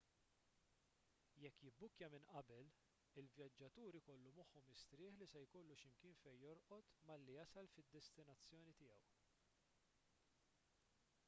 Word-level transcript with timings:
jekk 1.41 1.59
jibbukkja 1.65 2.07
minn 2.13 2.25
qabel 2.31 2.71
il-vjaġġatur 3.23 3.99
ikollu 3.99 4.31
moħħu 4.39 4.63
mistrieħ 4.71 5.21
li 5.21 5.29
se 5.35 5.43
jkollu 5.49 5.77
x'imkien 5.83 6.19
fejn 6.23 6.43
jorqod 6.47 6.91
malli 7.13 7.37
jasal 7.39 7.73
fid-destinazzjoni 7.77 8.77
tiegħu 8.83 9.15